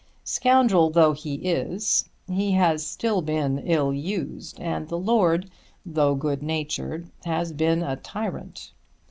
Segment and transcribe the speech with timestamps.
[0.23, 5.51] Scoundrel though he is, he has still been ill used; and the lord,
[5.85, 8.71] though good natured, has been a tyrant.